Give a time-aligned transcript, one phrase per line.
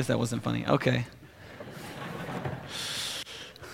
[0.00, 0.64] guess that wasn't funny.
[0.66, 1.04] Okay.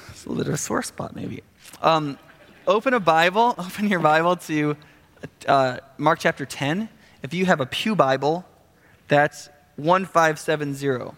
[0.09, 1.45] It's a little bit of a sore spot, maybe.
[1.81, 2.19] Um,
[2.67, 4.77] open a Bible, open your Bible to
[5.47, 6.89] uh, Mark chapter 10.
[7.23, 8.45] If you have a Pew Bible,
[9.07, 10.89] that's 1570.
[10.89, 11.15] Let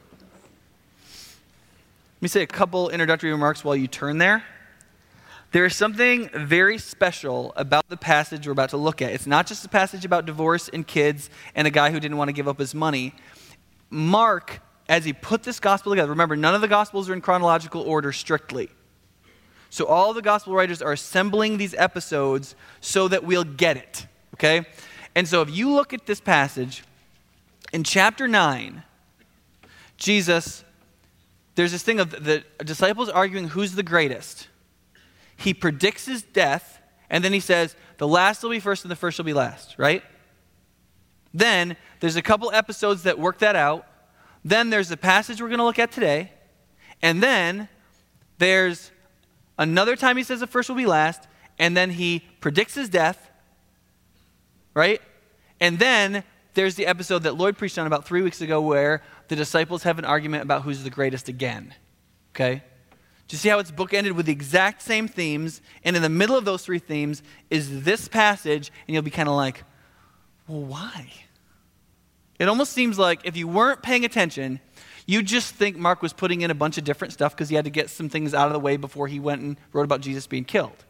[2.20, 4.44] me say a couple introductory remarks while you turn there.
[5.52, 9.12] There is something very special about the passage we're about to look at.
[9.12, 12.28] It's not just a passage about divorce and kids and a guy who didn't want
[12.28, 13.14] to give up his money.
[13.90, 17.82] Mark, as he put this gospel together, remember, none of the gospels are in chronological
[17.82, 18.70] order strictly.
[19.70, 24.66] So all the gospel writers are assembling these episodes so that we'll get it, okay?
[25.14, 26.84] And so if you look at this passage,
[27.72, 28.82] in chapter 9,
[29.98, 30.64] Jesus,
[31.54, 34.48] there's this thing of the disciples arguing who's the greatest
[35.38, 38.96] he predicts his death, and then he says, the last will be first and the
[38.96, 40.02] first will be last, right?
[41.32, 43.86] Then there's a couple episodes that work that out.
[44.44, 46.32] Then there's the passage we're going to look at today.
[47.02, 47.68] And then
[48.38, 48.90] there's
[49.58, 51.26] another time he says the first will be last.
[51.58, 53.30] And then he predicts his death,
[54.74, 55.02] right?
[55.60, 56.22] And then
[56.54, 59.98] there's the episode that Lloyd preached on about three weeks ago where the disciples have
[59.98, 61.74] an argument about who's the greatest again.
[62.34, 62.62] Okay?
[63.26, 65.60] Do you see how it's bookended with the exact same themes?
[65.84, 69.28] And in the middle of those three themes is this passage, and you'll be kind
[69.28, 69.64] of like,
[70.46, 71.12] well, why?
[72.38, 74.60] It almost seems like if you weren't paying attention,
[75.06, 77.64] you just think Mark was putting in a bunch of different stuff because he had
[77.64, 80.26] to get some things out of the way before he went and wrote about Jesus
[80.26, 80.84] being killed.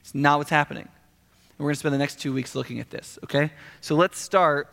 [0.00, 0.84] It's not what's happening.
[0.84, 3.50] And we're going to spend the next two weeks looking at this, okay?
[3.80, 4.68] So let's start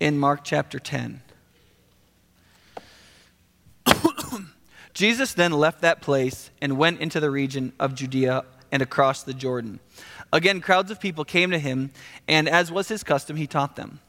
[0.00, 1.22] in Mark chapter 10.
[4.94, 9.34] Jesus then left that place and went into the region of Judea and across the
[9.34, 9.80] Jordan.
[10.32, 11.90] Again, crowds of people came to him,
[12.26, 14.00] and as was his custom, he taught them.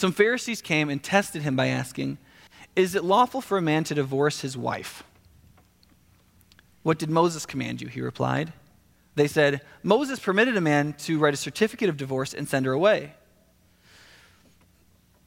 [0.00, 2.16] Some Pharisees came and tested him by asking,
[2.74, 5.02] Is it lawful for a man to divorce his wife?
[6.82, 7.88] What did Moses command you?
[7.88, 8.54] He replied.
[9.14, 12.72] They said, Moses permitted a man to write a certificate of divorce and send her
[12.72, 13.12] away.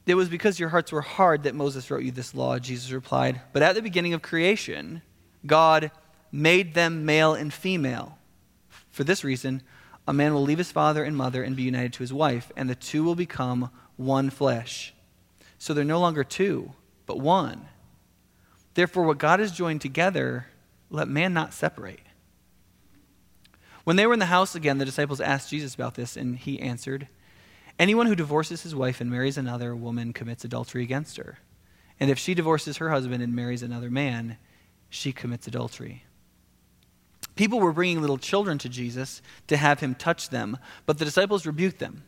[0.06, 3.42] It was because your hearts were hard that Moses wrote you this law, Jesus replied.
[3.52, 5.02] But at the beginning of creation,
[5.46, 5.92] God
[6.32, 8.18] made them male and female.
[8.90, 9.62] For this reason,
[10.08, 12.68] a man will leave his father and mother and be united to his wife, and
[12.68, 14.94] the two will become one flesh.
[15.58, 16.72] So they're no longer two,
[17.06, 17.68] but one.
[18.74, 20.46] Therefore, what God has joined together,
[20.90, 22.00] let man not separate.
[23.84, 26.60] When they were in the house again, the disciples asked Jesus about this, and he
[26.60, 27.08] answered,
[27.78, 31.38] Anyone who divorces his wife and marries another woman commits adultery against her.
[32.00, 34.38] And if she divorces her husband and marries another man,
[34.88, 36.04] she commits adultery.
[37.36, 40.56] People were bringing little children to Jesus to have him touch them,
[40.86, 42.04] but the disciples rebuked them.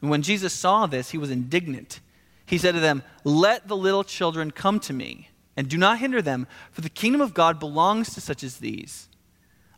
[0.00, 2.00] And when Jesus saw this, he was indignant.
[2.46, 6.22] He said to them, Let the little children come to me, and do not hinder
[6.22, 9.08] them, for the kingdom of God belongs to such as these.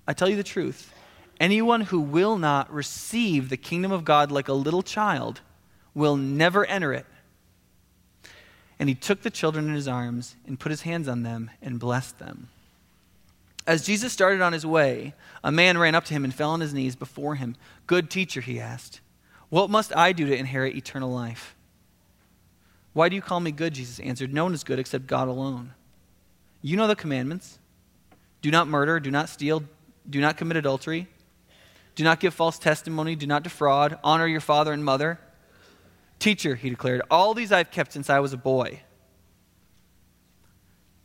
[0.06, 0.92] I tell you the truth.
[1.40, 5.40] Anyone who will not receive the kingdom of God like a little child
[5.94, 7.06] will never enter it.
[8.78, 11.78] And he took the children in his arms and put his hands on them and
[11.78, 12.48] blessed them.
[13.66, 16.60] As Jesus started on his way, a man ran up to him and fell on
[16.60, 17.54] his knees before him.
[17.86, 19.00] Good teacher, he asked,
[19.52, 21.54] what must I do to inherit eternal life?
[22.94, 23.74] Why do you call me good?
[23.74, 25.74] Jesus answered, No one is good except God alone.
[26.62, 27.58] You know the commandments
[28.40, 29.64] do not murder, do not steal,
[30.08, 31.06] do not commit adultery.
[31.96, 33.14] Do not give false testimony.
[33.14, 33.98] Do not defraud.
[34.02, 35.20] Honor your father and mother.
[36.18, 38.80] Teacher, he declared, all these I've kept since I was a boy.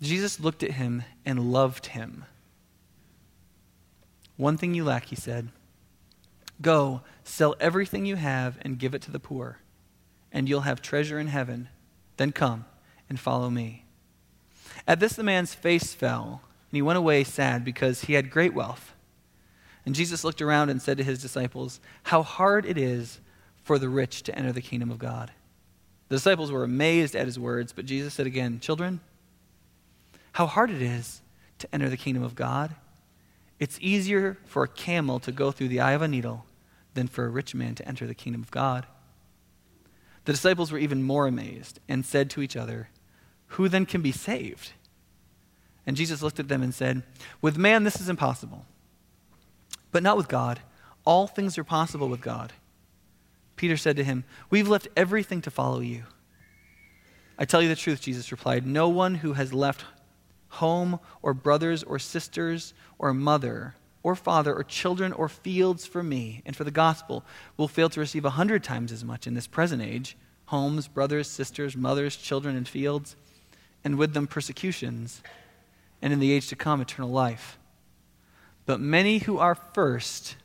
[0.02, 2.24] Jesus looked at him and loved him.
[4.38, 5.50] One thing you lack, he said.
[6.62, 9.60] Go, sell everything you have and give it to the poor,
[10.32, 11.70] and you'll have treasure in heaven.
[12.18, 12.66] Then come
[13.10, 13.86] and follow me.
[14.88, 16.42] At this, the man's face fell,
[16.72, 18.94] and he went away sad because he had great wealth.
[19.86, 23.20] And Jesus looked around and said to his disciples, How hard it is
[23.64, 25.32] for the rich to enter the kingdom of God.
[26.10, 29.00] The disciples were amazed at his words, but Jesus said again, Children,
[30.34, 31.22] how hard it is
[31.60, 32.76] to enter the kingdom of God.
[33.60, 36.46] It's easier for a camel to go through the eye of a needle
[36.94, 38.86] than for a rich man to enter the kingdom of God.
[40.26, 42.90] The disciples were even more amazed and said to each other,
[43.48, 44.74] Who then can be saved?
[45.86, 47.04] And Jesus looked at them and said,
[47.42, 48.66] With man this is impossible
[49.92, 50.60] but not with God.
[51.06, 52.54] All things are possible with God.
[53.56, 56.04] Peter said to him, We've left everything to follow you.
[57.40, 58.66] I tell you the truth, Jesus replied.
[58.66, 59.86] No one who has left
[60.50, 66.42] home or brothers or sisters or mother or father or children or fields for me
[66.46, 67.24] and for the gospel
[67.58, 70.16] will fail to receive a hundred times as much in this present age
[70.46, 73.18] homes, brothers, sisters, mothers, children, and fields
[73.84, 75.22] and with them persecutions,
[76.02, 77.58] and in the age to come, eternal life.
[78.66, 80.36] But many who are first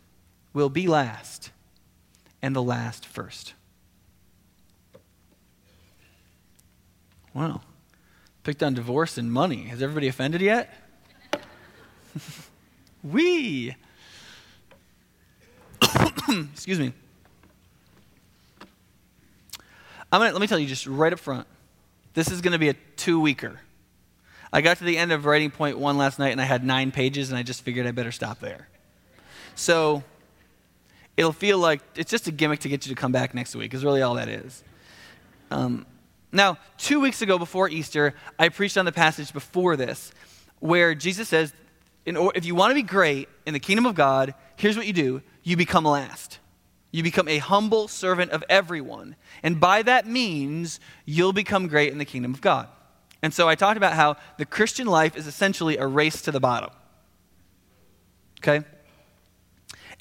[0.53, 1.51] will be last,
[2.41, 3.55] and the last first.
[7.35, 7.63] Wow.
[8.45, 9.65] Picked on divorce and money.
[9.65, 10.75] Has everybody offended yet?
[13.03, 13.77] we.
[16.53, 16.93] Excuse me.
[20.11, 21.47] I'm gonna, let me tell you just right up front.
[22.15, 23.61] This is going to be a two weeker.
[24.53, 26.91] I got to the end of writing point one last night and I had nine
[26.91, 28.69] pages and I just figured I better stop there.
[29.55, 30.03] So
[31.17, 33.73] it'll feel like it's just a gimmick to get you to come back next week,
[33.73, 34.63] is really all that is.
[35.51, 35.87] Um,
[36.33, 40.13] now, two weeks ago before Easter, I preached on the passage before this
[40.61, 41.53] where Jesus says,
[42.07, 45.23] if you want to be great in the kingdom of God, here's what you do
[45.43, 46.39] you become last.
[46.91, 49.17] You become a humble servant of everyone.
[49.43, 52.69] And by that means, you'll become great in the kingdom of God.
[53.23, 56.41] And so I talked about how the Christian life is essentially a race to the
[56.41, 56.71] bottom.
[58.41, 58.65] Okay?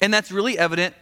[0.00, 0.94] And that's really evident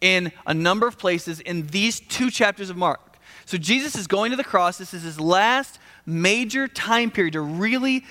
[0.00, 3.00] in a number of places in these two chapters of Mark.
[3.46, 4.76] So Jesus is going to the cross.
[4.76, 8.04] This is his last major time period to really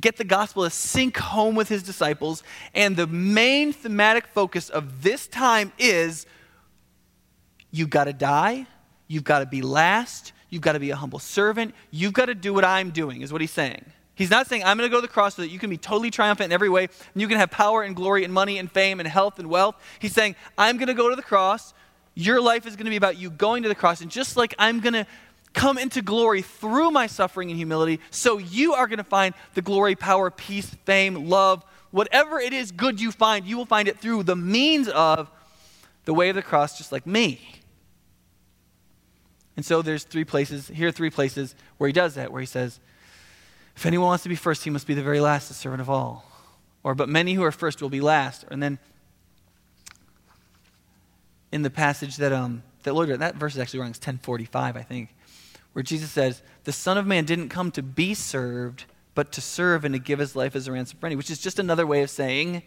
[0.00, 2.44] get the gospel to sink home with his disciples.
[2.72, 6.24] And the main thematic focus of this time is
[7.72, 8.66] you've got to die,
[9.08, 12.34] you've got to be last, you've got to be a humble servant, you've got to
[12.34, 13.84] do what I'm doing, is what he's saying.
[14.14, 15.76] He's not saying, I'm going to go to the cross so that you can be
[15.76, 18.70] totally triumphant in every way and you can have power and glory and money and
[18.70, 19.76] fame and health and wealth.
[19.98, 21.74] He's saying, I'm going to go to the cross.
[22.16, 24.00] Your life is going to be about you going to the cross.
[24.00, 25.06] And just like I'm going to
[25.52, 29.62] come into glory through my suffering and humility, so you are going to find the
[29.62, 33.98] glory, power, peace, fame, love, whatever it is good you find, you will find it
[33.98, 35.30] through the means of
[36.06, 37.40] the way of the cross, just like me.
[39.56, 42.46] And so there's three places, here are three places where he does that, where he
[42.46, 42.80] says,
[43.76, 45.90] if anyone wants to be first, he must be the very last, the servant of
[45.90, 46.24] all.
[46.82, 48.44] Or, but many who are first will be last.
[48.50, 48.78] And then
[51.52, 54.82] in the passage that, um, that read, that verse is actually wrong, it's 1045, I
[54.82, 55.14] think,
[55.72, 58.84] where Jesus says, The Son of Man didn't come to be served,
[59.14, 61.40] but to serve and to give his life as a ransom for any, which is
[61.40, 62.62] just another way of saying,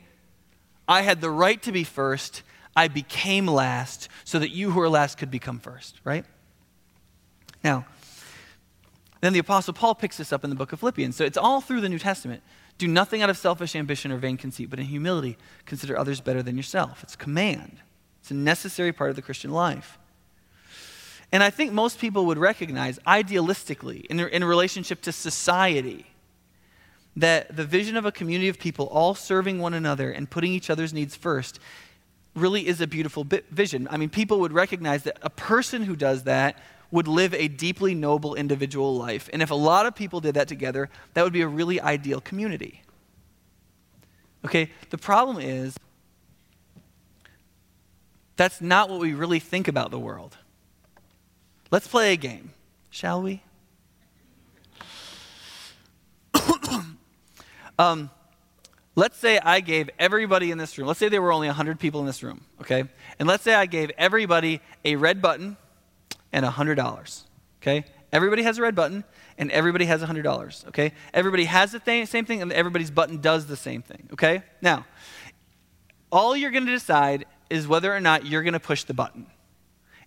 [0.87, 2.41] I had the right to be first,
[2.75, 6.25] I became last, so that you who are last could become first, right?
[7.63, 7.85] Now,
[9.21, 11.15] then the Apostle Paul picks this up in the book of Philippians.
[11.15, 12.41] So it's all through the New Testament.
[12.77, 16.41] Do nothing out of selfish ambition or vain conceit, but in humility consider others better
[16.41, 17.03] than yourself.
[17.03, 17.77] It's command,
[18.29, 19.97] it's a necessary part of the Christian life.
[21.31, 26.05] And I think most people would recognize, idealistically, in, in relationship to society,
[27.15, 30.69] that the vision of a community of people all serving one another and putting each
[30.69, 31.59] other's needs first
[32.35, 33.87] really is a beautiful vision.
[33.89, 36.55] I mean, people would recognize that a person who does that
[36.91, 39.27] would live a deeply noble individual life.
[39.33, 42.21] And if a lot of people did that together, that would be a really ideal
[42.21, 42.83] community.
[44.45, 45.75] Okay, the problem is
[48.39, 50.37] that's not what we really think about the world.
[51.71, 52.53] Let's play a game,
[52.89, 53.43] shall we?
[57.77, 58.09] um,
[58.95, 61.99] let's say I gave everybody in this room, let's say there were only 100 people
[61.99, 62.85] in this room, okay?
[63.19, 65.57] And let's say I gave everybody a red button
[66.31, 67.23] and $100.
[67.61, 67.83] Okay?
[68.13, 69.03] Everybody has a red button
[69.37, 70.67] and everybody has $100.
[70.69, 70.93] Okay?
[71.13, 74.07] Everybody has the th- same thing and everybody's button does the same thing.
[74.13, 74.43] Okay?
[74.61, 74.85] Now,
[76.09, 79.27] all you're going to decide is whether or not you're going to push the button.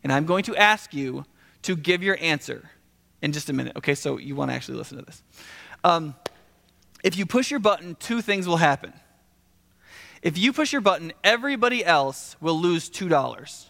[0.02, 1.24] And I'm going to ask you
[1.62, 2.70] to give your answer
[3.20, 3.76] in just a minute.
[3.76, 3.94] Okay?
[3.94, 5.22] So you want to actually listen to this.
[5.84, 6.14] Um,
[7.04, 8.92] if you push your button, two things will happen.
[10.22, 13.66] If you push your button, everybody else will lose $2.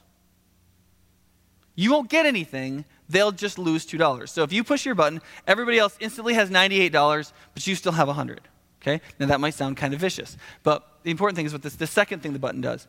[1.75, 2.85] You won't get anything.
[3.09, 4.29] They'll just lose $2.
[4.29, 8.09] So if you push your button, everybody else instantly has $98, but you still have
[8.09, 8.43] 100
[8.83, 9.01] Okay?
[9.19, 11.87] Now that might sound kind of vicious, but the important thing is what this the
[11.87, 12.87] second thing the button does.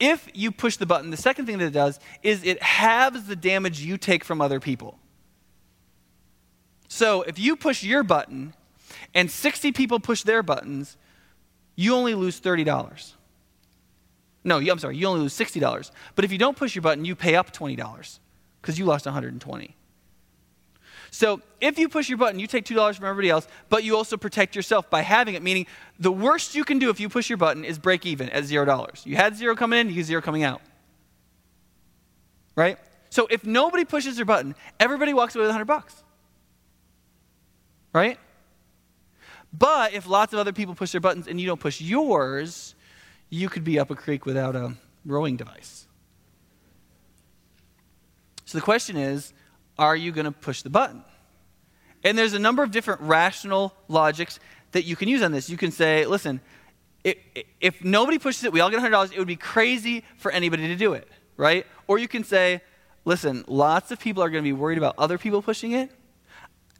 [0.00, 3.36] If you push the button, the second thing that it does is it halves the
[3.36, 4.98] damage you take from other people.
[6.88, 8.54] So if you push your button
[9.14, 10.96] and 60 people push their buttons,
[11.76, 13.12] you only lose $30.
[14.42, 15.90] No, I'm sorry, you only lose $60.
[16.14, 18.18] But if you don't push your button, you pay up $20
[18.60, 19.76] because you lost 120.
[21.10, 24.16] So if you push your button, you take $2 from everybody else, but you also
[24.16, 25.66] protect yourself by having it, meaning
[25.98, 29.06] the worst you can do if you push your button is break even at $0.
[29.06, 30.62] You had zero coming in, you get zero coming out.
[32.54, 32.78] Right?
[33.10, 36.02] So if nobody pushes their button, everybody walks away with 100 bucks.
[37.92, 38.18] Right?
[39.52, 42.76] But if lots of other people push their buttons and you don't push yours,
[43.30, 44.74] you could be up a creek without a
[45.04, 45.88] rowing device.
[48.44, 49.32] So the question is
[49.80, 51.02] are you going to push the button?
[52.04, 54.38] And there's a number of different rational logics
[54.72, 55.48] that you can use on this.
[55.48, 56.40] You can say, listen,
[57.02, 57.16] if,
[57.60, 60.76] if nobody pushes it, we all get $100, it would be crazy for anybody to
[60.76, 61.08] do it,
[61.38, 61.66] right?
[61.88, 62.60] Or you can say,
[63.06, 65.90] listen, lots of people are going to be worried about other people pushing it.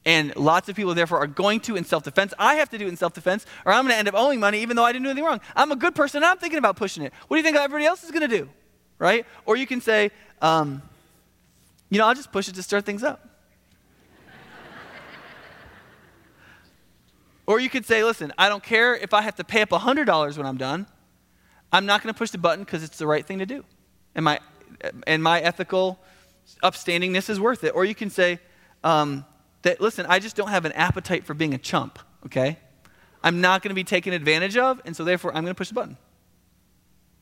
[0.04, 2.32] And lots of people, therefore, are going to in self defense.
[2.38, 4.40] I have to do it in self defense, or I'm going to end up owing
[4.40, 5.40] money even though I didn't do anything wrong.
[5.54, 7.12] I'm a good person, and I'm thinking about pushing it.
[7.28, 8.48] What do you think everybody else is going to do?
[8.98, 9.26] Right?
[9.44, 10.82] Or you can say, um,
[11.90, 13.28] you know, I'll just push it to stir things up.
[17.46, 20.36] or you could say, listen, I don't care if I have to pay up $100
[20.36, 20.86] when I'm done.
[21.72, 23.64] I'm not going to push the button because it's the right thing to do.
[24.14, 24.40] And my,
[25.06, 25.98] and my ethical
[26.62, 27.74] upstandingness is worth it.
[27.74, 28.38] Or you can say
[28.84, 29.24] um,
[29.62, 32.56] that, listen, I just don't have an appetite for being a chump, okay?
[33.22, 35.68] I'm not going to be taken advantage of, and so therefore I'm going to push
[35.68, 35.96] the button.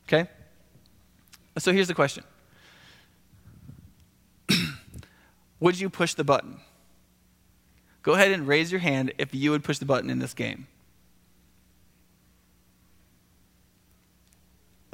[0.06, 0.28] Okay?
[1.58, 2.24] So here's the question
[5.60, 6.60] Would you push the button?
[8.02, 10.66] Go ahead and raise your hand if you would push the button in this game.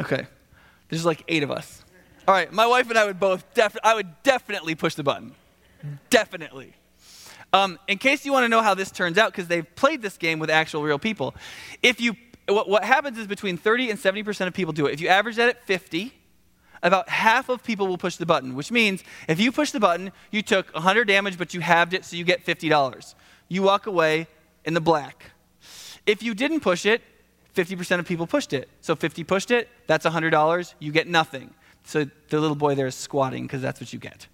[0.01, 0.27] Okay.
[0.89, 1.85] There's like eight of us.
[2.27, 5.35] All right, my wife and I would both def- I would definitely push the button.
[6.09, 6.73] Definitely.
[7.53, 10.17] Um, in case you want to know how this turns out, because they've played this
[10.17, 11.35] game with actual real people,
[11.83, 12.17] if you
[12.49, 14.93] what, what happens is between 30 and 70 percent of people do it.
[14.93, 16.13] If you average that at 50,
[16.85, 20.13] about half of people will push the button, which means if you push the button,
[20.31, 23.15] you took 100 damage, but you halved it, so you get $50.
[23.49, 24.29] You walk away
[24.65, 25.31] in the black.
[26.07, 27.01] If you didn't push it,
[27.57, 28.69] 50% of people pushed it.
[28.83, 31.55] So 50 pushed it, that's $100, you get nothing.
[31.85, 34.27] So the little boy there is squatting because that's what you get.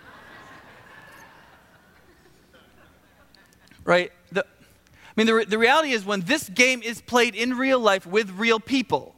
[3.84, 4.10] right?
[4.32, 4.46] The, I
[5.16, 8.58] mean, the, the reality is when this game is played in real life with real
[8.58, 9.14] people,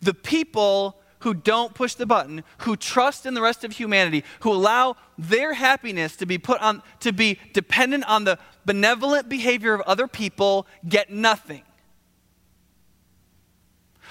[0.00, 4.52] the people who don't push the button, who trust in the rest of humanity, who
[4.52, 9.80] allow their happiness to be put on to be dependent on the benevolent behavior of
[9.82, 11.62] other people get nothing.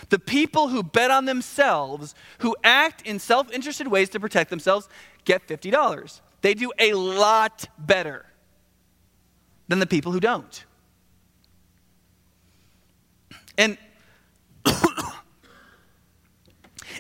[0.10, 4.90] The people who bet on themselves, who act in self-interested ways to protect themselves,
[5.24, 6.20] get $50.
[6.42, 8.26] They do a lot better
[9.68, 10.66] than the people who don't.
[13.56, 13.78] And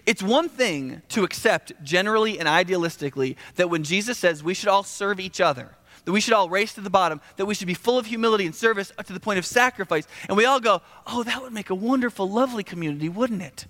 [0.05, 4.83] It's one thing to accept generally and idealistically that when Jesus says we should all
[4.83, 7.73] serve each other, that we should all race to the bottom, that we should be
[7.73, 10.81] full of humility and service up to the point of sacrifice, and we all go,
[11.07, 13.65] oh, that would make a wonderful, lovely community, wouldn't it?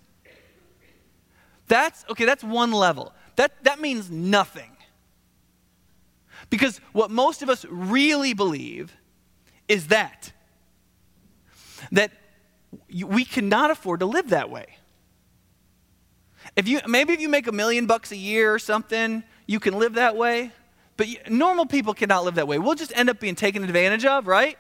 [1.68, 3.13] That's, okay, that's one level.
[3.36, 4.72] That, that means nothing.
[6.50, 8.96] Because what most of us really believe
[9.68, 10.32] is that,
[11.92, 12.12] that
[13.06, 14.78] we cannot afford to live that way.
[16.56, 19.80] If you, maybe if you make a million bucks a year or something, you can
[19.80, 20.52] live that way.
[20.98, 22.60] But you, normal people cannot live that way.
[22.60, 24.58] We'll just end up being taken advantage of, right?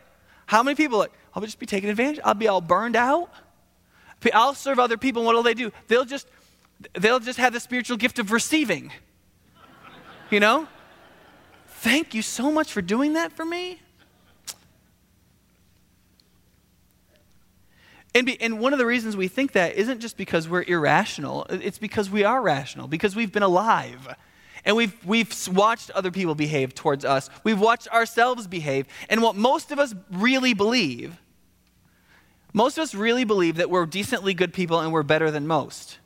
[0.47, 2.19] How many people like, I'll just be taken advantage?
[2.19, 2.25] Of?
[2.25, 3.29] I'll be all burned out.
[4.33, 5.71] I'll serve other people, and what will they do?
[5.87, 6.27] They'll just,
[6.93, 8.91] they'll just have the spiritual gift of receiving.
[10.29, 10.67] You know?
[11.67, 13.81] Thank you so much for doing that for me.
[18.15, 21.45] And, be, and one of the reasons we think that isn't just because we're irrational,
[21.49, 24.15] it's because we are rational, because we've been alive.
[24.65, 27.29] And we've, we've watched other people behave towards us.
[27.43, 28.87] We've watched ourselves behave.
[29.09, 31.17] And what most of us really believe,
[32.53, 35.97] most of us really believe that we're decently good people and we're better than most.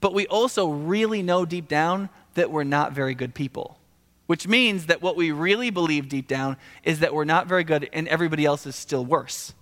[0.00, 3.78] But we also really know deep down that we're not very good people.
[4.26, 7.88] Which means that what we really believe deep down is that we're not very good
[7.92, 9.54] and everybody else is still worse.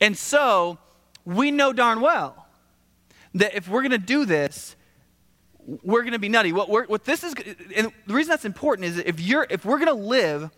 [0.00, 0.78] And so
[1.24, 2.46] we know darn well
[3.34, 4.76] that if we're going to do this,
[5.82, 6.52] we're going to be nutty.
[6.52, 7.34] What, what this is,
[7.74, 10.50] and the reason that's important is if you're, if we're going to live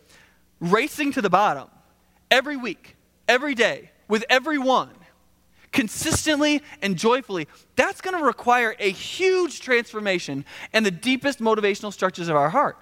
[0.59, 1.69] racing to the bottom
[2.29, 2.95] every week,
[3.27, 4.91] every day, with everyone,
[5.71, 12.27] consistently and joyfully, that's going to require a huge transformation and the deepest motivational structures
[12.29, 12.77] of our heart.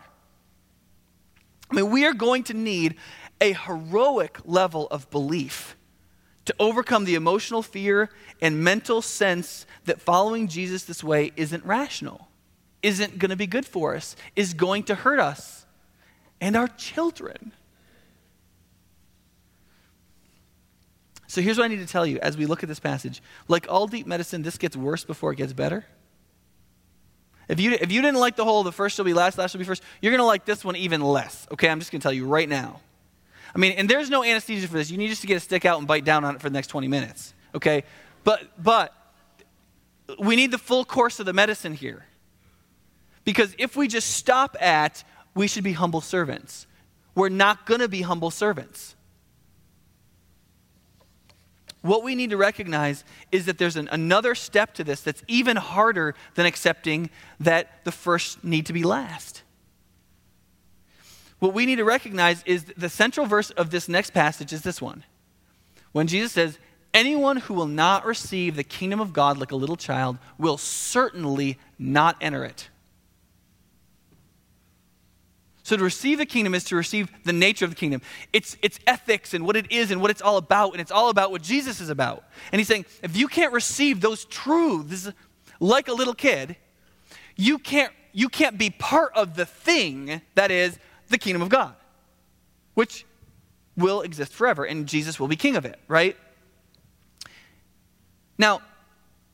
[1.69, 2.95] I mean, we are going to need
[3.41, 5.74] a heroic level of belief
[6.45, 8.09] to overcome the emotional fear
[8.41, 12.27] and mental sense that following Jesus this way isn't rational,
[12.83, 15.65] isn't going to be good for us, is going to hurt us
[16.39, 17.51] and our children.
[21.27, 23.21] So here's what I need to tell you as we look at this passage.
[23.47, 25.85] Like all deep medicine, this gets worse before it gets better.
[27.47, 29.59] If you, if you didn't like the whole, the first shall be last, last shall
[29.59, 31.47] be first, you're going to like this one even less.
[31.51, 32.79] Okay, I'm just going to tell you right now.
[33.55, 34.91] I mean, and there's no anesthesia for this.
[34.91, 36.53] You need just to get a stick out and bite down on it for the
[36.53, 37.33] next 20 minutes.
[37.55, 37.85] Okay?
[38.25, 38.93] But but
[40.19, 42.05] we need the full course of the medicine here.
[43.23, 45.03] Because if we just stop at
[45.35, 46.65] we should be humble servants.
[47.13, 48.95] We're not going to be humble servants.
[51.81, 55.55] What we need to recognize is that there's an, another step to this that's even
[55.55, 59.43] harder than accepting that the first need to be last.
[61.39, 64.81] What we need to recognize is the central verse of this next passage is this
[64.81, 65.03] one.
[65.91, 66.57] When Jesus says,
[66.95, 71.59] Anyone who will not receive the kingdom of God like a little child will certainly
[71.77, 72.69] not enter it.
[75.63, 78.01] So, to receive the kingdom is to receive the nature of the kingdom.
[78.31, 81.09] It's, it's ethics and what it is and what it's all about, and it's all
[81.09, 82.23] about what Jesus is about.
[82.53, 85.11] And he's saying, if you can't receive those truths
[85.59, 86.55] like a little kid,
[87.35, 91.75] you can't, you can't be part of the thing that is the kingdom of God,
[92.73, 93.05] which
[93.77, 96.15] will exist forever, and Jesus will be king of it, right?
[98.37, 98.61] Now,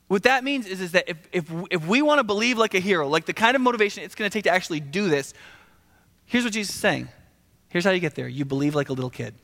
[0.08, 2.80] what that means is, is that if, if, if we want to believe like a
[2.80, 5.32] hero, like the kind of motivation it's going to take to actually do this,
[6.26, 7.08] here's what Jesus is saying.
[7.68, 9.34] Here's how you get there you believe like a little kid.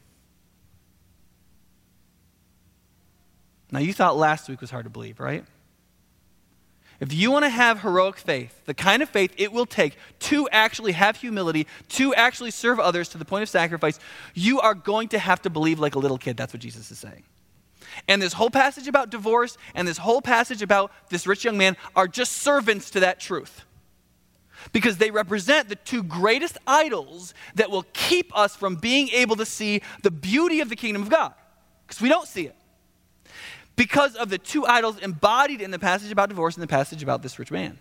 [3.71, 5.45] Now, you thought last week was hard to believe, right?
[7.01, 10.49] If you want to have heroic faith, the kind of faith it will take to
[10.51, 14.01] actually have humility, to actually serve others to the point of sacrifice,
[14.35, 16.37] you are going to have to believe like a little kid.
[16.37, 17.23] That's what Jesus is saying.
[18.09, 21.77] And this whole passage about divorce and this whole passage about this rich young man
[21.95, 23.65] are just servants to that truth.
[24.73, 29.47] Because they represent the two greatest idols that will keep us from being able to
[29.47, 31.33] see the beauty of the kingdom of God.
[31.87, 32.57] Because we don't see it
[33.79, 37.23] because of the two idols embodied in the passage about divorce and the passage about
[37.23, 37.79] this rich man.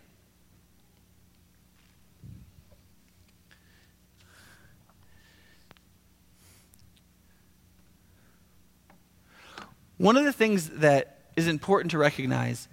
[9.98, 12.68] One of the things that is important to recognize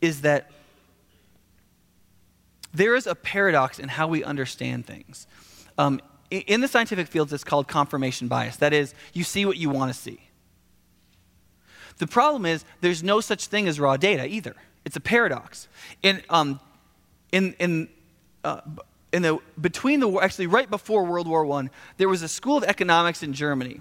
[0.00, 0.52] is that
[2.72, 5.26] there is a paradox in how we understand things.
[5.76, 8.58] Um, in the scientific fields, it's called confirmation bias.
[8.58, 10.27] That is, you see what you want to see.
[11.98, 14.54] The problem is there's no such thing as raw data either.
[14.84, 15.68] It's a paradox.
[16.02, 16.60] In, um,
[17.32, 17.88] in, in,
[18.44, 18.60] uh,
[19.12, 22.64] in the, between the, actually right before World War I, there was a school of
[22.64, 23.80] economics in Germany.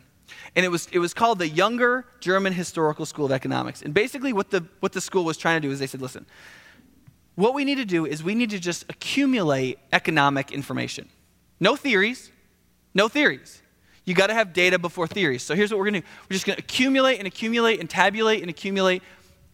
[0.55, 3.81] And it was, it was called the Younger German Historical School of Economics.
[3.81, 6.25] And basically what the, what the school was trying to do is they said, listen,
[7.35, 11.07] what we need to do is we need to just accumulate economic information.
[11.59, 12.31] No theories,
[12.93, 13.61] no theories.
[14.07, 15.43] You got to have data before theories.
[15.43, 17.89] So here's what we're going to do we're just going to accumulate and accumulate and
[17.89, 19.03] tabulate and accumulate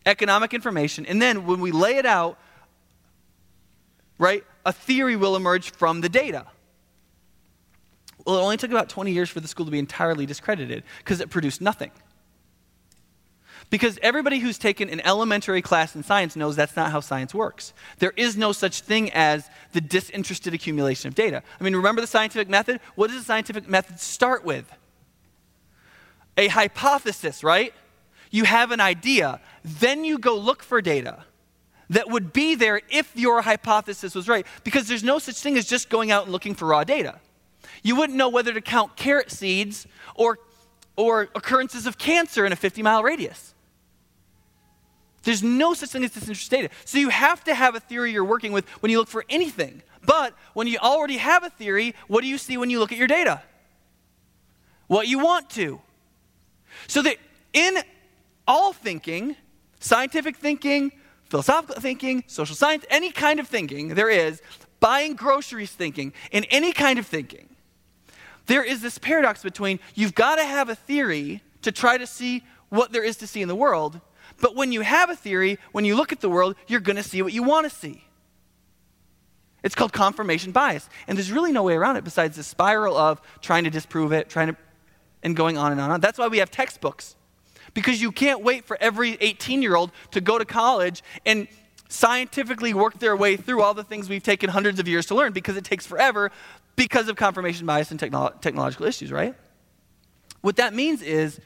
[0.06, 1.08] economic information.
[1.08, 2.38] And then when we lay it out,
[4.20, 6.46] right, a theory will emerge from the data.
[8.28, 11.20] Well, it only took about 20 years for the school to be entirely discredited because
[11.20, 11.92] it produced nothing.
[13.74, 17.74] Because everybody who's taken an elementary class in science knows that's not how science works.
[17.98, 21.42] There is no such thing as the disinterested accumulation of data.
[21.60, 22.82] I mean, remember the scientific method?
[22.94, 24.72] What does the scientific method start with?
[26.38, 27.74] A hypothesis, right?
[28.30, 29.42] You have an idea.
[29.66, 31.24] Then you go look for data
[31.90, 34.46] that would be there if your hypothesis was right.
[34.64, 37.20] Because there's no such thing as just going out and looking for raw data.
[37.82, 40.38] You wouldn't know whether to count carrot seeds or,
[40.96, 43.53] or occurrences of cancer in a 50 mile radius.
[45.24, 46.70] There's no such thing as disinterested data.
[46.86, 49.82] So you have to have a theory you're working with when you look for anything.
[50.06, 52.98] But when you already have a theory, what do you see when you look at
[52.98, 53.42] your data?
[54.88, 55.82] What you want to.
[56.88, 57.18] So that
[57.54, 57.78] in
[58.48, 59.38] all thinking,
[59.80, 60.92] scientific thinking,
[61.24, 64.42] philosophical thinking, social science, any kind of thinking there is,
[64.80, 67.48] buying groceries thinking, in any kind of thinking,
[68.48, 72.44] there is this paradox between you've got to have a theory to try to see
[72.68, 74.02] what there is to see in the world,
[74.44, 77.04] but when you have a theory, when you look at the world, you're going to
[77.04, 78.04] see what you want to see.
[79.64, 80.90] It's called confirmation bias.
[81.08, 84.28] And there's really no way around it besides the spiral of trying to disprove it,
[84.28, 84.58] trying to,
[85.24, 86.02] and going on and on.
[86.02, 87.16] That's why we have textbooks.
[87.74, 91.48] Because you can't wait for every 18 year old to go to college and
[91.88, 95.32] scientifically work their way through all the things we've taken hundreds of years to learn
[95.32, 96.34] because it takes forever
[96.76, 99.36] because of confirmation bias and technolo- technological issues, right?
[100.42, 101.40] What that means is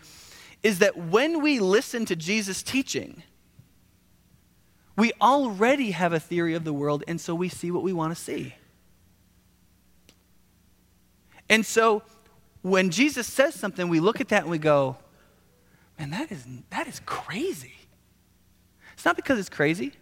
[0.63, 3.23] is that when we listen to Jesus' teaching,
[4.95, 8.15] we already have a theory of the world, and so we see what we want
[8.15, 8.55] to see.
[11.49, 12.01] And so
[12.61, 14.97] when Jesus says something, we look at that and we go,
[15.97, 17.75] man, that is, that is crazy.
[18.93, 19.93] It's not because it's crazy,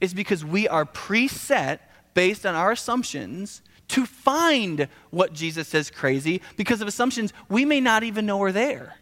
[0.00, 1.80] it's because we are preset
[2.14, 7.80] based on our assumptions to find what Jesus says crazy because of assumptions we may
[7.80, 8.96] not even know are there.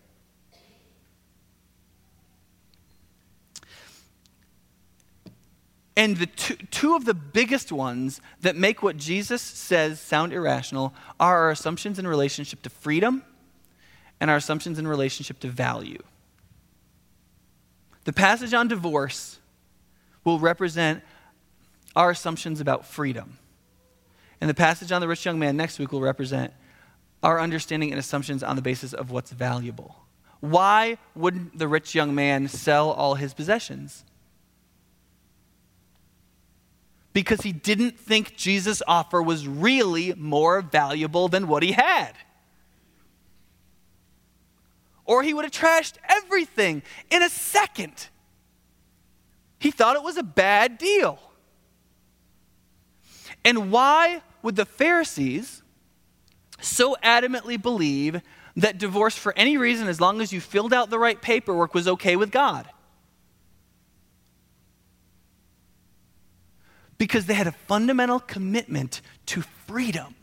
[5.96, 10.94] And the two, two of the biggest ones that make what Jesus says sound irrational
[11.20, 13.22] are our assumptions in relationship to freedom
[14.20, 16.02] and our assumptions in relationship to value.
[18.04, 19.38] The passage on divorce
[20.24, 21.02] will represent
[21.94, 23.38] our assumptions about freedom.
[24.40, 26.52] And the passage on the rich young man next week will represent
[27.22, 29.96] our understanding and assumptions on the basis of what's valuable.
[30.40, 34.04] Why wouldn't the rich young man sell all his possessions?
[37.12, 42.12] Because he didn't think Jesus' offer was really more valuable than what he had.
[45.04, 48.08] Or he would have trashed everything in a second.
[49.58, 51.18] He thought it was a bad deal.
[53.44, 55.62] And why would the Pharisees
[56.60, 58.22] so adamantly believe
[58.56, 61.88] that divorce for any reason, as long as you filled out the right paperwork, was
[61.88, 62.68] okay with God?
[67.02, 70.14] Because they had a fundamental commitment to freedom.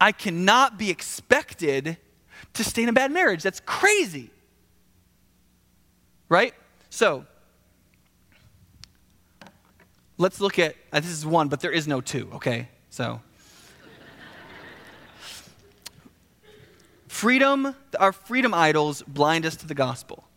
[0.00, 1.96] I cannot be expected
[2.52, 3.42] to stay in a bad marriage.
[3.42, 4.30] That's crazy.
[6.28, 6.54] Right?
[6.88, 7.26] So,
[10.16, 12.68] let's look at uh, this is one, but there is no two, okay?
[12.90, 13.20] So,
[17.08, 20.28] freedom, our freedom idols blind us to the gospel.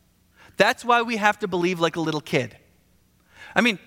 [0.58, 2.58] That's why we have to believe like a little kid.
[3.56, 3.80] I mean,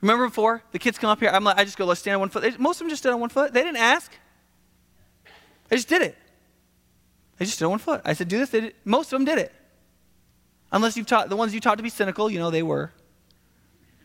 [0.00, 1.30] remember before the kids come up here?
[1.30, 2.58] I'm like, I just go, let's stand on one foot.
[2.58, 3.52] Most of them just stood on one foot.
[3.52, 4.12] They didn't ask.
[5.68, 6.16] They just did it.
[7.38, 8.02] They just stood on one foot.
[8.04, 8.72] I said, do this.
[8.84, 9.52] Most of them did it.
[10.70, 12.92] Unless you've taught the ones you taught to be cynical, you know they were.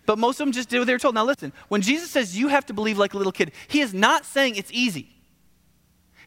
[0.06, 1.16] But most of them just did what they were told.
[1.16, 3.94] Now, listen, when Jesus says you have to believe like a little kid, he is
[3.94, 5.10] not saying it's easy.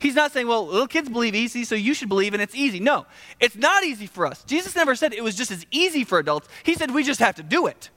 [0.00, 2.80] He's not saying, well, little kids believe easy, so you should believe and it's easy.
[2.80, 3.06] No,
[3.38, 4.42] it's not easy for us.
[4.44, 6.48] Jesus never said it was just as easy for adults.
[6.62, 7.90] He said we just have to do it.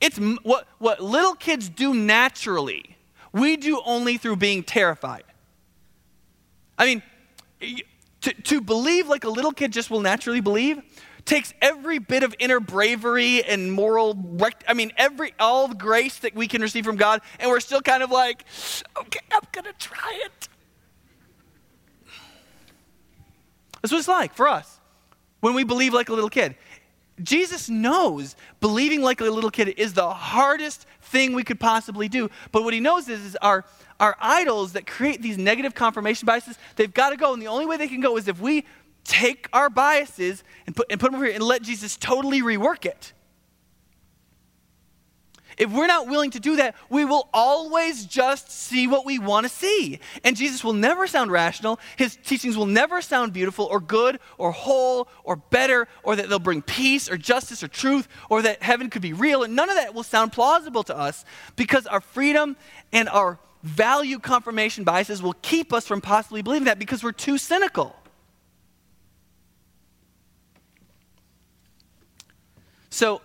[0.00, 2.96] It's what, what little kids do naturally,
[3.32, 5.24] we do only through being terrified.
[6.78, 7.02] I mean,
[8.22, 10.80] to, to believe like a little kid just will naturally believe
[11.26, 14.38] takes every bit of inner bravery and moral
[14.68, 17.80] i mean every all the grace that we can receive from god and we're still
[17.80, 18.44] kind of like
[18.98, 20.48] okay i'm gonna try it
[23.84, 24.80] that's what it's like for us
[25.40, 26.56] when we believe like a little kid
[27.22, 32.30] jesus knows believing like a little kid is the hardest thing we could possibly do
[32.50, 33.62] but what he knows is, is our
[34.00, 37.66] our idols that create these negative confirmation biases they've got to go and the only
[37.66, 38.64] way they can go is if we
[39.04, 42.86] take our biases and put, and put them over here and let Jesus totally rework
[42.86, 43.12] it.
[45.58, 49.44] If we're not willing to do that, we will always just see what we want
[49.44, 50.00] to see.
[50.24, 51.78] And Jesus will never sound rational.
[51.96, 56.38] His teachings will never sound beautiful or good or whole or better or that they'll
[56.38, 59.42] bring peace or justice or truth or that heaven could be real.
[59.42, 61.24] And none of that will sound plausible to us
[61.56, 62.56] because our freedom
[62.92, 67.38] and our value confirmation biases will keep us from possibly believing that because we're too
[67.38, 67.96] cynical.
[72.90, 73.22] So,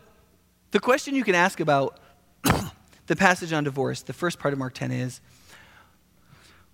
[0.71, 1.99] the question you can ask about
[3.09, 5.19] the passage on divorce, the first part of Mark 10 is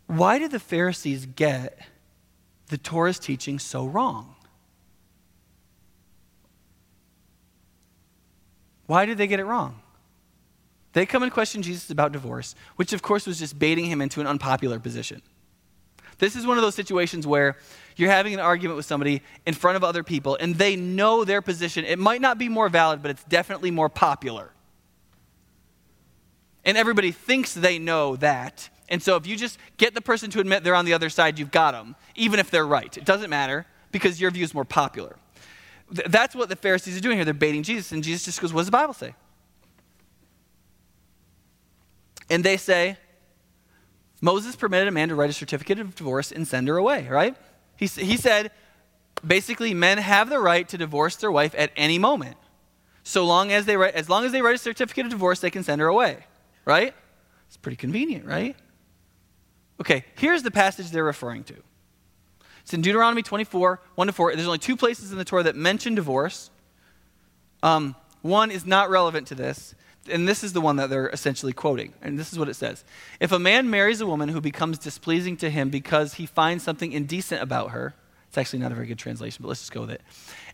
[0.05, 1.79] why did the Pharisees get
[2.67, 4.35] the Torah's teaching so wrong?
[8.85, 9.79] Why did they get it wrong?
[10.91, 14.19] They come and question Jesus about divorce, which of course was just baiting him into
[14.19, 15.21] an unpopular position.
[16.17, 17.55] This is one of those situations where
[17.95, 21.41] you're having an argument with somebody in front of other people and they know their
[21.41, 21.85] position.
[21.85, 24.51] It might not be more valid, but it's definitely more popular.
[26.65, 28.69] And everybody thinks they know that.
[28.89, 31.39] And so if you just get the person to admit they're on the other side,
[31.39, 32.95] you've got them, even if they're right.
[32.97, 35.15] It doesn't matter because your view is more popular.
[35.93, 37.25] Th- that's what the Pharisees are doing here.
[37.25, 37.91] They're baiting Jesus.
[37.91, 39.13] And Jesus just goes, What does the Bible say?
[42.29, 42.97] And they say,
[44.21, 47.35] Moses permitted a man to write a certificate of divorce and send her away, right?
[47.77, 48.51] He, he said,
[49.25, 52.37] basically, men have the right to divorce their wife at any moment.
[53.03, 55.51] So long as they write, as long as they write a certificate of divorce, they
[55.51, 56.25] can send her away,
[56.65, 56.93] right?
[57.47, 58.55] It's pretty convenient, right?
[59.79, 61.55] Okay, here's the passage they're referring to.
[62.61, 64.35] It's in Deuteronomy 24, 1 to 4.
[64.35, 66.49] There's only two places in the Torah that mention divorce.
[67.61, 69.75] Um, one is not relevant to this,
[70.11, 71.93] and this is the one that they're essentially quoting.
[72.01, 72.83] And this is what it says
[73.19, 76.91] If a man marries a woman who becomes displeasing to him because he finds something
[76.91, 77.93] indecent about her,
[78.27, 80.01] it's actually not a very good translation, but let's just go with it.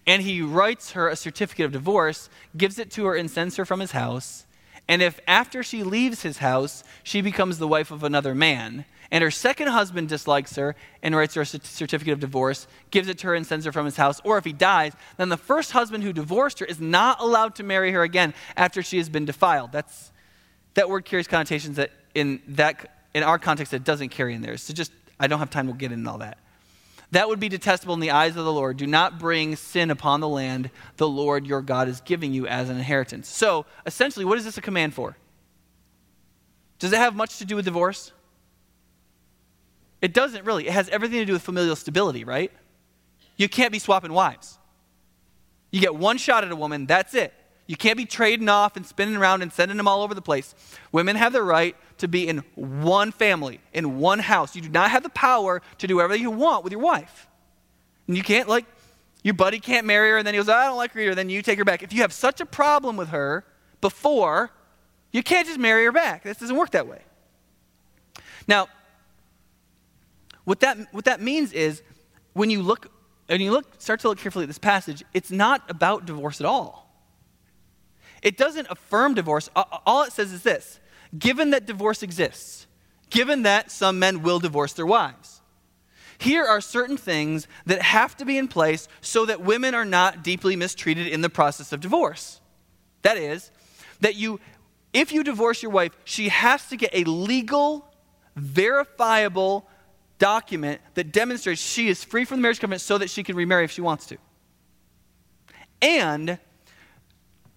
[0.05, 3.65] And he writes her a certificate of divorce, gives it to her, and sends her
[3.65, 4.45] from his house,
[4.87, 9.23] And if after she leaves his house, she becomes the wife of another man, and
[9.23, 13.27] her second husband dislikes her and writes her a certificate of divorce, gives it to
[13.27, 16.03] her and sends her from his house, or if he dies, then the first husband
[16.03, 19.73] who divorced her is not allowed to marry her again after she has been defiled.
[19.73, 20.11] That's,
[20.75, 24.63] that word carries connotations that in, that, in our context it doesn't carry in theirs.
[24.63, 26.37] So just, I don't have time to get into all that.
[27.11, 28.77] That would be detestable in the eyes of the Lord.
[28.77, 32.69] Do not bring sin upon the land the Lord your God is giving you as
[32.69, 33.27] an inheritance.
[33.27, 35.17] So, essentially, what is this a command for?
[36.79, 38.13] Does it have much to do with divorce?
[40.01, 40.67] It doesn't really.
[40.67, 42.51] It has everything to do with familial stability, right?
[43.35, 44.57] You can't be swapping wives.
[45.69, 47.33] You get one shot at a woman, that's it.
[47.71, 50.53] You can't be trading off and spinning around and sending them all over the place.
[50.91, 54.57] Women have the right to be in one family, in one house.
[54.57, 57.29] You do not have the power to do whatever you want with your wife.
[58.09, 58.65] And you can't, like,
[59.23, 61.29] your buddy can't marry her, and then he goes, I don't like her either, then
[61.29, 61.81] you take her back.
[61.81, 63.45] If you have such a problem with her
[63.79, 64.51] before,
[65.13, 66.23] you can't just marry her back.
[66.23, 66.99] This doesn't work that way.
[68.49, 68.67] Now,
[70.43, 71.81] what that, what that means is
[72.33, 72.91] when you look,
[73.29, 76.45] and you look, start to look carefully at this passage, it's not about divorce at
[76.45, 76.90] all.
[78.21, 79.49] It doesn't affirm divorce.
[79.55, 80.79] All it says is this
[81.17, 82.67] given that divorce exists,
[83.09, 85.41] given that some men will divorce their wives,
[86.17, 90.23] here are certain things that have to be in place so that women are not
[90.23, 92.39] deeply mistreated in the process of divorce.
[93.01, 93.49] That is,
[94.01, 94.39] that you,
[94.93, 97.91] if you divorce your wife, she has to get a legal,
[98.35, 99.67] verifiable
[100.19, 103.63] document that demonstrates she is free from the marriage covenant so that she can remarry
[103.63, 104.17] if she wants to.
[105.81, 106.37] And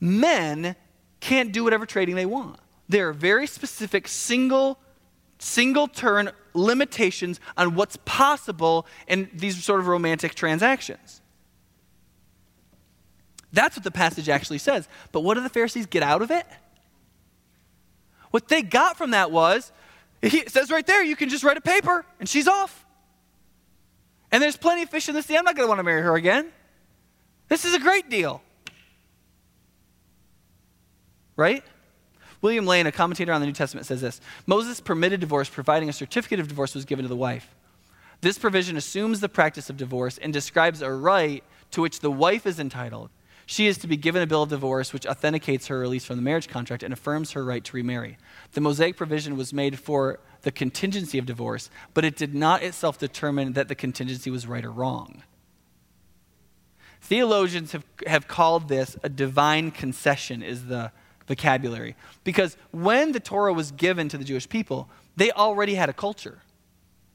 [0.05, 0.77] men
[1.21, 2.61] can't do whatever trading they want.
[2.89, 4.79] There are very specific single
[5.39, 11.21] single turn limitations on what's possible in these sort of romantic transactions.
[13.53, 14.89] That's what the passage actually says.
[15.13, 16.47] But what do the Pharisees get out of it?
[18.31, 19.73] What they got from that was
[20.23, 22.85] it says right there, you can just write a paper and she's off.
[24.33, 25.37] And there's plenty of fish in the sea.
[25.37, 26.51] I'm not going to want to marry her again.
[27.49, 28.43] This is a great deal.
[31.37, 31.65] Right?
[32.41, 35.93] William Lane, a commentator on the New Testament, says this Moses permitted divorce, providing a
[35.93, 37.55] certificate of divorce was given to the wife.
[38.21, 41.43] This provision assumes the practice of divorce and describes a right
[41.73, 43.11] to which the wife is entitled.
[43.47, 46.23] She is to be given a bill of divorce which authenticates her release from the
[46.23, 48.17] marriage contract and affirms her right to remarry.
[48.53, 52.99] The Mosaic provision was made for the contingency of divorce, but it did not itself
[52.99, 55.23] determine that the contingency was right or wrong.
[57.03, 60.91] Theologians have, have called this a divine concession, is the
[61.27, 61.97] vocabulary.
[62.23, 66.39] Because when the Torah was given to the Jewish people, they already had a culture.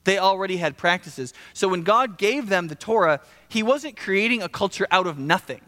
[0.03, 1.33] They already had practices.
[1.53, 5.61] So when God gave them the Torah, He wasn't creating a culture out of nothing.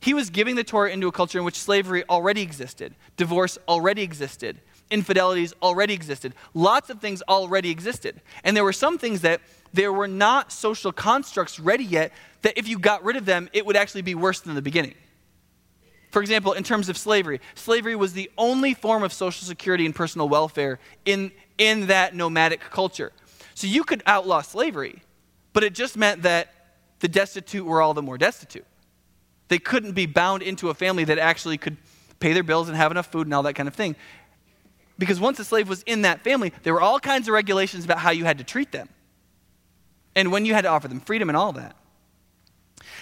[0.00, 4.02] He was giving the Torah into a culture in which slavery already existed, divorce already
[4.02, 8.20] existed, infidelities already existed, lots of things already existed.
[8.44, 9.40] And there were some things that
[9.72, 13.64] there were not social constructs ready yet that if you got rid of them, it
[13.66, 14.94] would actually be worse than the beginning.
[16.16, 19.94] For example, in terms of slavery, slavery was the only form of social security and
[19.94, 23.12] personal welfare in, in that nomadic culture.
[23.54, 25.02] So you could outlaw slavery,
[25.52, 26.54] but it just meant that
[27.00, 28.64] the destitute were all the more destitute.
[29.48, 31.76] They couldn't be bound into a family that actually could
[32.18, 33.94] pay their bills and have enough food and all that kind of thing.
[34.98, 37.98] Because once a slave was in that family, there were all kinds of regulations about
[37.98, 38.88] how you had to treat them
[40.14, 41.76] and when you had to offer them freedom and all that.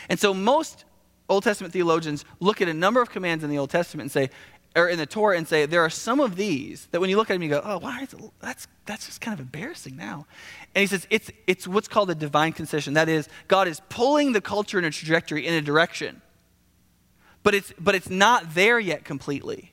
[0.08, 0.84] And so most
[1.28, 4.30] Old Testament theologians look at a number of commands in the Old Testament and say,
[4.76, 7.30] or in the Torah and say, there are some of these that when you look
[7.30, 10.26] at them, you go, oh, it, that's, that's just kind of embarrassing now.
[10.74, 12.94] And he says, it's, it's what's called a divine concession.
[12.94, 16.20] That is, God is pulling the culture in a trajectory, in a direction
[17.44, 19.70] but it's, but it's not there yet completely.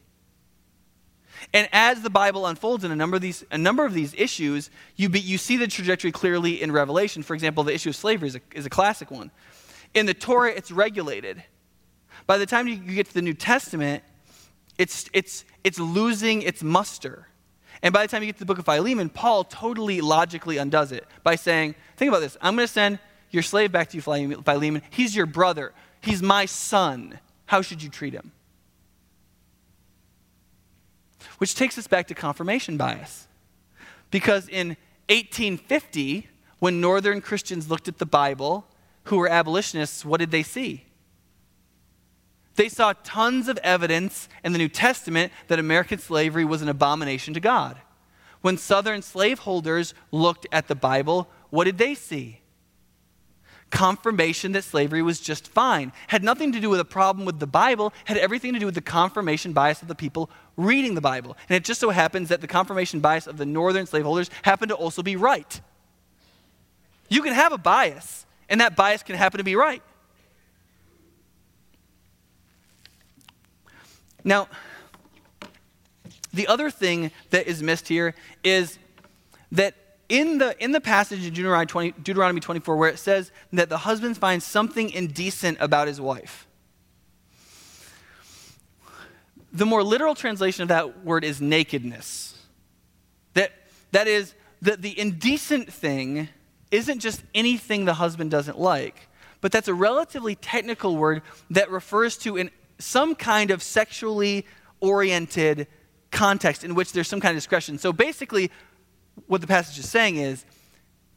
[1.53, 4.69] And as the Bible unfolds in a number of these, a number of these issues,
[4.95, 7.23] you, be, you see the trajectory clearly in Revelation.
[7.23, 9.31] For example, the issue of slavery is a, is a classic one.
[9.93, 11.43] In the Torah, it's regulated.
[12.27, 14.03] By the time you, get to the New Testament,
[14.77, 17.27] it's, it's, it's losing its muster.
[17.81, 20.91] And by the time you get to the book of Philemon, Paul totally logically undoes
[20.91, 22.37] it by saying, Think about this.
[22.41, 22.99] I'm going to send
[23.31, 24.81] your slave back to you, Philemon.
[24.89, 27.19] He's your brother, he's my son.
[27.45, 28.31] How should you treat him?
[31.37, 33.27] Which takes us back to confirmation bias.
[34.09, 34.77] Because in
[35.09, 36.27] 1850,
[36.59, 38.65] when Northern Christians looked at the Bible,
[39.05, 40.85] who were abolitionists, what did they see?
[42.55, 47.33] They saw tons of evidence in the New Testament that American slavery was an abomination
[47.33, 47.77] to God.
[48.41, 52.41] When Southern slaveholders looked at the Bible, what did they see?
[53.71, 55.91] confirmation that slavery was just fine.
[56.07, 58.75] Had nothing to do with a problem with the Bible, had everything to do with
[58.75, 61.35] the confirmation bias of the people reading the Bible.
[61.49, 64.75] And it just so happens that the confirmation bias of the northern slaveholders happened to
[64.75, 65.59] also be right.
[67.09, 69.81] You can have a bias, and that bias can happen to be right.
[74.23, 74.49] Now,
[76.33, 78.77] the other thing that is missed here is
[79.53, 79.73] that
[80.09, 83.79] in the, in the passage in Deuteronomy, 20, Deuteronomy 24 where it says that the
[83.79, 86.45] husband finds something indecent about his wife,
[89.53, 92.37] the more literal translation of that word is nakedness.
[93.33, 93.53] That,
[93.93, 96.27] that is, that the indecent thing
[96.71, 99.07] isn't just anything the husband doesn't like,
[99.41, 104.45] but that's a relatively technical word that refers to in some kind of sexually
[104.79, 105.67] oriented
[106.11, 107.77] context in which there's some kind of discretion.
[107.77, 108.51] So basically,
[109.27, 110.45] what the passage is saying is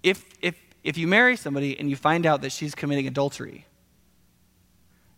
[0.02, 3.66] if, if, if you marry somebody and you find out that she's committing adultery,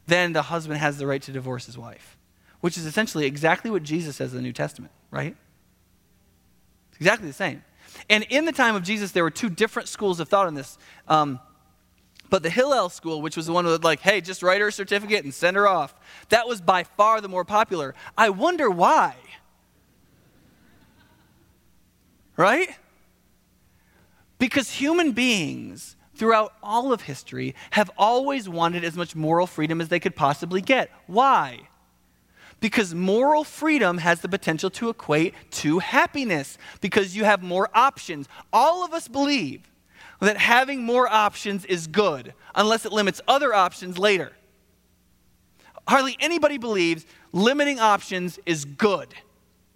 [0.07, 2.17] then the husband has the right to divorce his wife,
[2.61, 5.37] which is essentially exactly what Jesus says in the New Testament, right?
[6.91, 7.65] It's exactly the same.
[8.09, 10.79] And in the time of Jesus, there were two different schools of thought on this.
[11.09, 11.41] Um,
[12.29, 14.73] but the Hillel school, which was the one with like, hey, just write her a
[14.73, 15.95] certificate and send her off,
[16.31, 17.95] that was by far the more popular.
[18.17, 19.15] I wonder why.
[22.37, 22.77] Right?
[24.39, 29.89] Because human beings throughout all of history have always wanted as much moral freedom as
[29.89, 30.91] they could possibly get.
[31.07, 31.69] Why?
[32.67, 38.27] Because moral freedom has the potential to equate to happiness, because you have more options.
[38.53, 39.71] All of us believe
[40.21, 44.33] that having more options is good, unless it limits other options later.
[45.87, 49.15] Hardly anybody believes limiting options is good.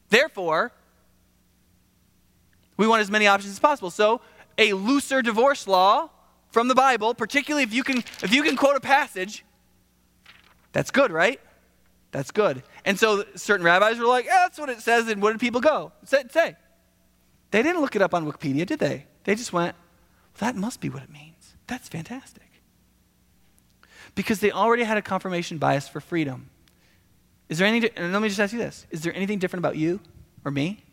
[0.09, 0.73] Therefore,
[2.77, 3.93] we want as many options as possible.
[3.93, 4.21] So,
[4.59, 6.11] a looser divorce law
[6.49, 9.45] from the Bible, particularly if you can if you can quote a passage,
[10.73, 11.41] that's good, right?
[12.11, 12.65] That's good.
[12.85, 15.61] And so certain rabbis were like, yeah, that's what it says, and where did people
[15.61, 15.93] go?
[16.05, 16.57] Say.
[17.51, 19.07] They didn't look it up on Wikipedia, did they?
[19.25, 19.75] They just went,
[20.39, 21.57] that must be what it means.
[21.67, 22.49] That's fantastic.
[24.15, 26.51] Because they already had a confirmation bias for freedom.
[27.49, 29.77] Is there anything, and let me just ask you this is there anything different about
[29.77, 30.01] you
[30.45, 30.85] or me?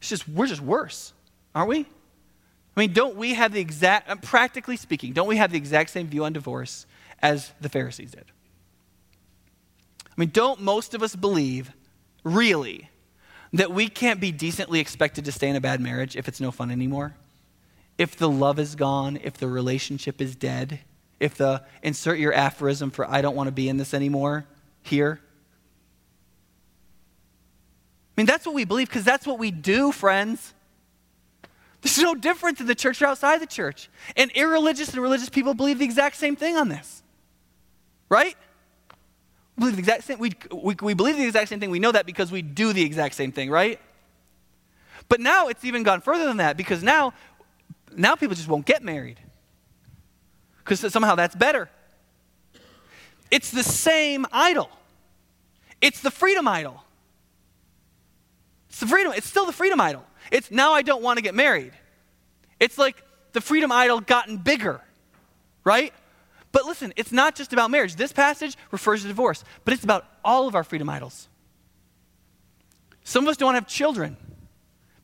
[0.00, 1.12] It's just, we're just worse,
[1.54, 1.86] aren't we?
[2.76, 6.08] I mean, don't we have the exact, practically speaking, don't we have the exact same
[6.08, 6.86] view on divorce
[7.22, 8.26] as the Pharisees did?
[10.16, 11.70] I mean, don't most of us believe,
[12.24, 12.88] really,
[13.52, 16.50] that we can't be decently expected to stay in a bad marriage if it's no
[16.50, 17.14] fun anymore?
[17.98, 20.80] If the love is gone, if the relationship is dead,
[21.20, 24.46] if the insert your aphorism for I don't want to be in this anymore
[24.82, 25.20] here,
[28.16, 30.54] I mean, that's what we believe because that's what we do, friends.
[31.82, 33.90] There's no difference in the church or outside the church.
[34.16, 37.02] And irreligious and religious people believe the exact same thing on this.
[38.08, 38.36] Right?
[39.56, 41.70] We believe the exact same, we, we, we believe the exact same thing.
[41.70, 43.80] We know that because we do the exact same thing, right?
[45.08, 47.14] But now it's even gone further than that because now,
[47.94, 49.18] now people just won't get married.
[50.58, 51.70] Because somehow that's better.
[53.30, 54.68] It's the same idol.
[55.80, 56.82] It's the freedom idol.
[58.68, 60.04] It's the freedom, it's still the freedom idol.
[60.30, 61.72] It's now I don't want to get married.
[62.60, 64.80] It's like the freedom idol gotten bigger,
[65.64, 65.92] right?
[66.52, 67.96] But listen, it's not just about marriage.
[67.96, 71.28] This passage refers to divorce, but it's about all of our freedom idols.
[73.04, 74.16] Some of us don't want to have children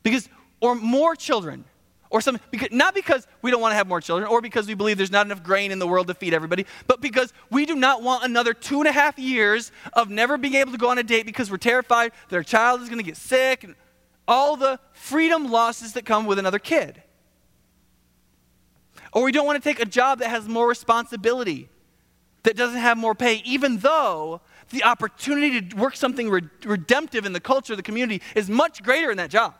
[0.01, 0.27] because,
[0.59, 1.65] or more children,
[2.09, 4.73] or some, because, not because we don't want to have more children or because we
[4.73, 7.75] believe there's not enough grain in the world to feed everybody, but because we do
[7.75, 10.97] not want another two and a half years of never being able to go on
[10.97, 13.75] a date because we're terrified that our child is going to get sick and
[14.27, 17.02] all the freedom losses that come with another kid.
[19.13, 21.69] Or we don't want to take a job that has more responsibility,
[22.43, 27.33] that doesn't have more pay, even though the opportunity to work something re- redemptive in
[27.33, 29.53] the culture, the community, is much greater in that job.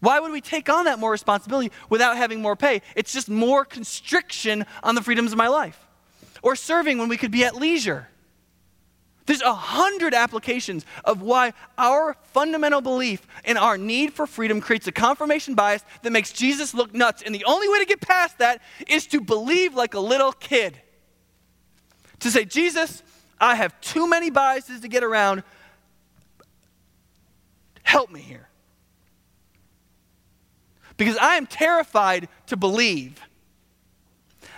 [0.00, 2.82] Why would we take on that more responsibility without having more pay?
[2.96, 5.78] It's just more constriction on the freedoms of my life.
[6.42, 8.08] Or serving when we could be at leisure.
[9.32, 14.86] There's a hundred applications of why our fundamental belief in our need for freedom creates
[14.88, 17.22] a confirmation bias that makes Jesus look nuts.
[17.22, 20.78] And the only way to get past that is to believe like a little kid.
[22.20, 23.02] To say, Jesus,
[23.40, 25.44] I have too many biases to get around.
[27.84, 28.50] Help me here.
[30.98, 33.18] Because I am terrified to believe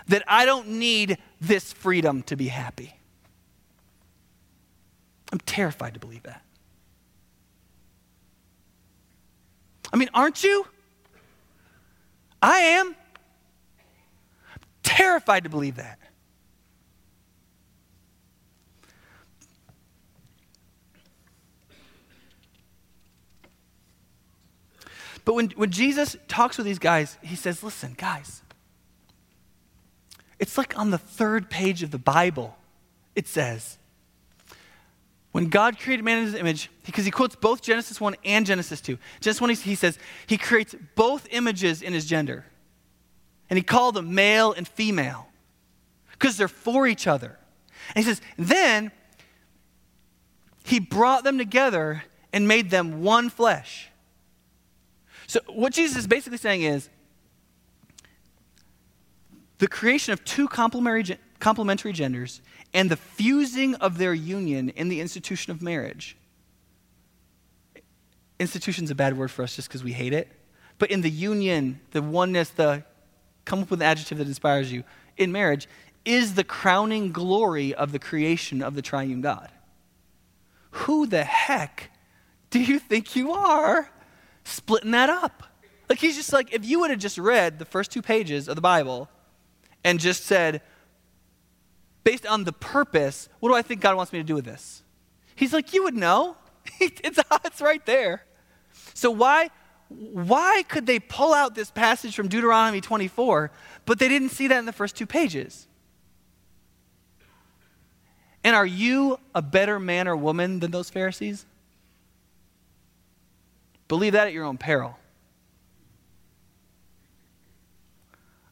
[0.08, 2.98] that I don't need this freedom to be happy.
[5.34, 6.42] I'm terrified to believe that.
[9.92, 10.64] I mean, aren't you?
[12.40, 12.94] I am.
[14.84, 15.98] terrified to believe that.
[25.24, 28.42] But when, when Jesus talks with these guys, he says, Listen, guys,
[30.38, 32.56] it's like on the third page of the Bible,
[33.16, 33.78] it says,
[35.34, 38.80] when God created man in his image, because he quotes both Genesis 1 and Genesis
[38.80, 38.96] 2.
[39.20, 42.44] Genesis 1, he says, he creates both images in his gender.
[43.50, 45.26] And he called them male and female
[46.12, 47.36] because they're for each other.
[47.96, 48.92] And he says, then
[50.62, 53.88] he brought them together and made them one flesh.
[55.26, 56.88] So, what Jesus is basically saying is
[59.58, 62.40] the creation of two complementary, complementary genders
[62.72, 66.16] and the fusing of their union in the institution of marriage.
[68.40, 70.28] Institution's a bad word for us just because we hate it.
[70.78, 72.84] But in the union, the oneness, the
[73.44, 74.84] come up with an adjective that inspires you
[75.16, 75.68] in marriage
[76.04, 79.50] is the crowning glory of the creation of the triune God.
[80.70, 81.90] Who the heck
[82.50, 83.90] do you think you are
[84.44, 85.44] splitting that up?
[85.88, 88.56] Like, he's just like, if you would have just read the first two pages of
[88.56, 89.08] the Bible
[89.84, 90.62] and just said,
[92.04, 94.82] based on the purpose, what do I think God wants me to do with this?
[95.34, 96.36] He's like, you would know.
[96.80, 98.24] it's, it's right there.
[98.92, 99.50] So, why,
[99.88, 103.50] why could they pull out this passage from Deuteronomy 24,
[103.86, 105.66] but they didn't see that in the first two pages?
[108.44, 111.46] And are you a better man or woman than those Pharisees?
[113.88, 114.98] Believe that at your own peril.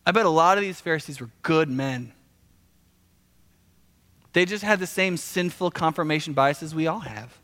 [0.06, 2.12] I bet a lot of these Pharisees were good men.
[4.32, 7.38] They just had the same sinful confirmation biases we all have.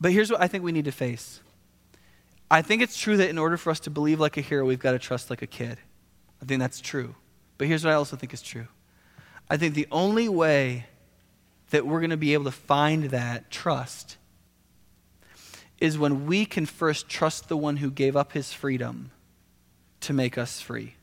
[0.00, 1.40] But here's what I think we need to face.
[2.50, 4.78] I think it's true that in order for us to believe like a hero, we've
[4.78, 5.78] got to trust like a kid.
[6.42, 7.14] I think that's true.
[7.56, 8.66] But here's what I also think is true.
[9.48, 10.86] I think the only way
[11.70, 14.16] that we're going to be able to find that trust
[15.82, 19.10] is when we can first trust the one who gave up his freedom
[20.00, 20.94] to make us free.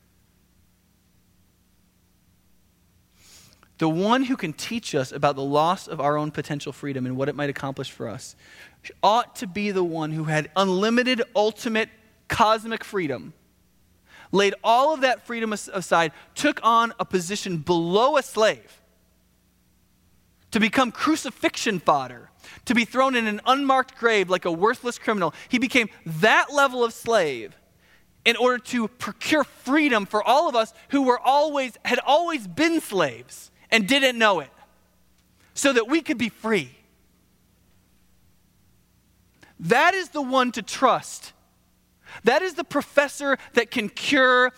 [3.80, 7.16] the one who can teach us about the loss of our own potential freedom and
[7.16, 8.36] what it might accomplish for us,
[9.02, 11.88] ought to be the one who had unlimited, ultimate,
[12.28, 13.32] cosmic freedom,
[14.32, 18.82] laid all of that freedom aside, took on a position below a slave,
[20.50, 22.29] to become crucifixion fodder,
[22.64, 25.34] to be thrown in an unmarked grave like a worthless criminal.
[25.48, 27.56] He became that level of slave
[28.24, 32.80] in order to procure freedom for all of us who were always had always been
[32.80, 34.50] slaves and didn't know it
[35.54, 36.70] so that we could be free.
[39.58, 41.32] That is the one to trust.
[42.24, 44.52] That is the professor that can cure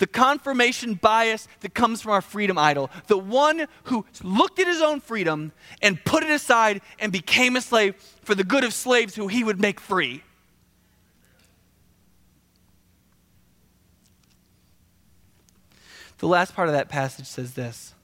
[0.00, 2.90] the confirmation bias that comes from our freedom idol.
[3.06, 7.60] The one who looked at his own freedom and put it aside and became a
[7.60, 10.22] slave for the good of slaves who he would make free.
[16.16, 17.94] The last part of that passage says this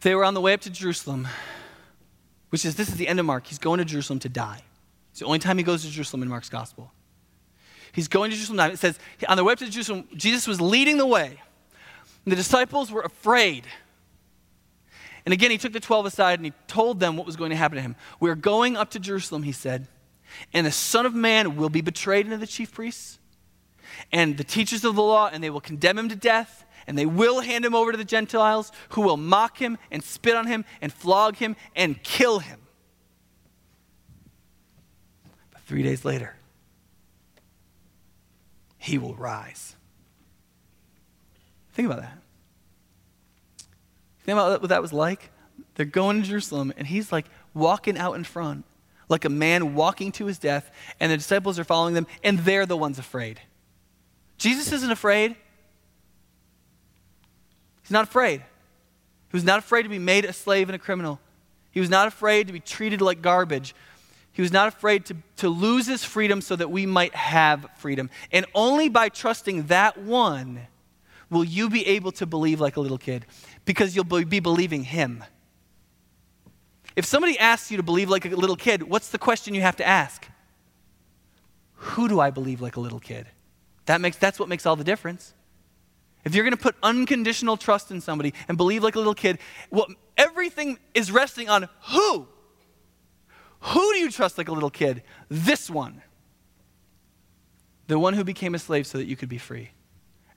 [0.00, 1.28] They were on the way up to Jerusalem,
[2.48, 3.46] which is this is the end of Mark.
[3.46, 4.62] He's going to Jerusalem to die.
[5.10, 6.94] It's the only time he goes to Jerusalem in Mark's gospel.
[7.92, 8.70] He's going to Jerusalem.
[8.72, 11.40] It says on the way to Jerusalem, Jesus was leading the way.
[12.24, 13.64] And the disciples were afraid.
[15.24, 17.56] And again, he took the 12 aside and he told them what was going to
[17.56, 17.96] happen to him.
[18.20, 19.86] We're going up to Jerusalem, he said,
[20.52, 23.18] and the Son of Man will be betrayed into the chief priests
[24.12, 27.06] and the teachers of the law, and they will condemn him to death and they
[27.06, 30.64] will hand him over to the Gentiles who will mock him and spit on him
[30.80, 32.58] and flog him and kill him.
[35.52, 36.34] But three days later,
[38.80, 39.76] he will rise.
[41.74, 42.18] Think about that.
[44.24, 45.30] Think about what that was like.
[45.74, 48.64] They're going to Jerusalem, and he's like walking out in front,
[49.10, 52.64] like a man walking to his death, and the disciples are following them, and they're
[52.64, 53.38] the ones afraid.
[54.38, 55.36] Jesus isn't afraid.
[57.82, 58.40] He's not afraid.
[58.40, 61.20] He was not afraid to be made a slave and a criminal.
[61.70, 63.74] He was not afraid to be treated like garbage.
[64.32, 68.10] He was not afraid to, to lose his freedom so that we might have freedom.
[68.30, 70.66] And only by trusting that one
[71.28, 73.26] will you be able to believe like a little kid
[73.64, 75.24] because you'll be believing him.
[76.96, 79.76] If somebody asks you to believe like a little kid, what's the question you have
[79.76, 80.26] to ask?
[81.74, 83.26] Who do I believe like a little kid?
[83.86, 85.34] That makes, that's what makes all the difference.
[86.24, 89.38] If you're going to put unconditional trust in somebody and believe like a little kid,
[89.70, 92.28] well, everything is resting on who?
[93.60, 95.02] Who do you trust like a little kid?
[95.28, 96.02] This one.
[97.86, 99.70] The one who became a slave so that you could be free.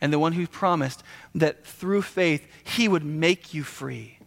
[0.01, 1.03] And the one who promised
[1.35, 4.19] that through faith he would make you free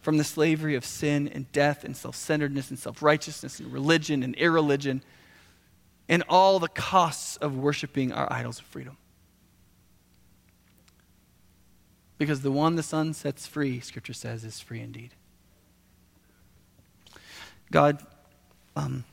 [0.00, 4.22] from the slavery of sin and death and self centeredness and self righteousness and religion
[4.22, 5.02] and irreligion
[6.08, 8.96] and all the costs of worshiping our idols of freedom.
[12.18, 15.14] Because the one the Son sets free, Scripture says, is free indeed.
[17.70, 18.04] God,
[18.76, 19.04] um,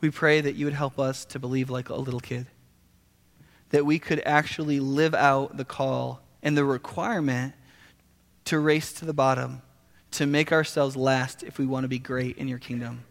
[0.00, 2.46] we pray that you would help us to believe like a little kid,
[3.70, 7.54] that we could actually live out the call and the requirement
[8.44, 9.62] to race to the bottom,
[10.10, 13.04] to make ourselves last if we want to be great in your kingdom.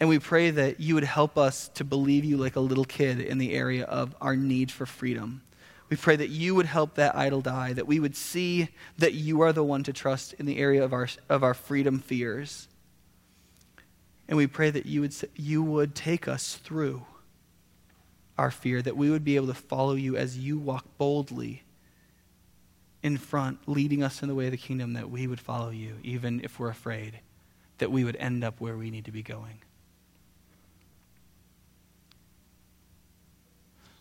[0.00, 3.20] And we pray that you would help us to believe you like a little kid
[3.20, 5.42] in the area of our need for freedom.
[5.90, 8.68] We pray that you would help that idol die, that we would see
[8.98, 11.98] that you are the one to trust in the area of our, of our freedom
[11.98, 12.68] fears.
[14.26, 17.04] And we pray that you would, you would take us through
[18.38, 21.62] our fear, that we would be able to follow you as you walk boldly
[23.02, 25.96] in front, leading us in the way of the kingdom, that we would follow you,
[26.02, 27.20] even if we're afraid,
[27.78, 29.60] that we would end up where we need to be going.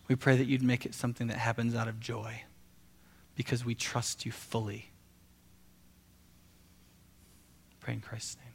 [0.08, 2.44] We pray that you'd make it something that happens out of joy
[3.36, 4.92] because we trust you fully.
[7.80, 8.53] Pray in Christ's name.